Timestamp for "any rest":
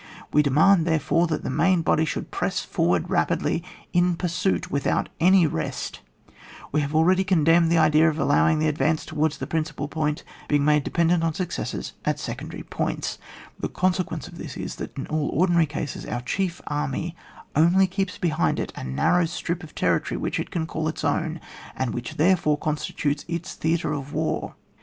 5.19-5.99